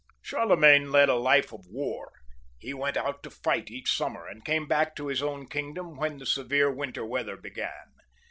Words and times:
Charlemagne 0.23 0.91
led 0.91 1.09
a 1.09 1.13
life 1.13 1.53
of 1.53 1.67
war; 1.67 2.11
he 2.57 2.73
went 2.73 2.97
out 2.97 3.21
to 3.21 3.29
fight 3.29 3.69
each 3.69 3.95
summer, 3.95 4.25
and 4.25 4.43
came 4.43 4.67
back 4.67 4.95
to 4.95 5.05
his 5.09 5.21
own 5.21 5.45
kingdom 5.47 5.95
when 5.95 6.17
the 6.17 6.25
severe 6.25 6.71
winter 6.73 7.05
weather 7.05 7.37
began. 7.37 7.93